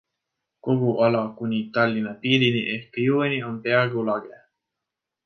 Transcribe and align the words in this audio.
Kogu 0.63 0.91
ala 1.05 1.21
kuni 1.37 1.59
Tallinna 1.73 2.13
piirini 2.21 2.61
ehk 2.77 2.97
jõeni 3.05 3.39
on 3.51 3.61
peaaegu 3.67 4.07
lage. 4.09 4.41